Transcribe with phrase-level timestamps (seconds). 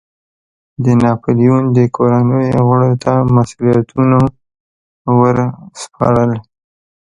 [0.83, 4.19] د ناپلیون د کورنیو غړو ته مسوولیتونو
[5.19, 5.37] ور
[5.81, 6.31] سپارل.